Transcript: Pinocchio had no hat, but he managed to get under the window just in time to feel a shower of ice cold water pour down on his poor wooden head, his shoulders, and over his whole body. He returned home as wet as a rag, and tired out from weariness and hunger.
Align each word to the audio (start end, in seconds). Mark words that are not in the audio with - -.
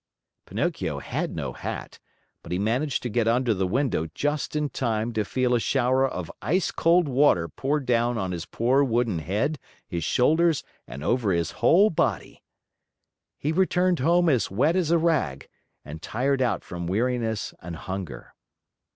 Pinocchio 0.47 0.97
had 0.97 1.35
no 1.35 1.53
hat, 1.53 1.99
but 2.41 2.51
he 2.51 2.57
managed 2.57 3.03
to 3.03 3.07
get 3.09 3.27
under 3.27 3.53
the 3.53 3.67
window 3.67 4.07
just 4.15 4.55
in 4.55 4.67
time 4.67 5.13
to 5.13 5.23
feel 5.23 5.53
a 5.53 5.59
shower 5.59 6.07
of 6.07 6.31
ice 6.41 6.71
cold 6.71 7.07
water 7.07 7.47
pour 7.47 7.79
down 7.79 8.17
on 8.17 8.31
his 8.31 8.47
poor 8.47 8.83
wooden 8.83 9.19
head, 9.19 9.59
his 9.87 10.03
shoulders, 10.03 10.63
and 10.87 11.03
over 11.03 11.31
his 11.31 11.51
whole 11.51 11.91
body. 11.91 12.41
He 13.37 13.51
returned 13.51 13.99
home 13.99 14.27
as 14.27 14.49
wet 14.49 14.75
as 14.75 14.89
a 14.89 14.97
rag, 14.97 15.47
and 15.85 16.01
tired 16.01 16.41
out 16.41 16.63
from 16.63 16.87
weariness 16.87 17.53
and 17.61 17.75
hunger. 17.75 18.33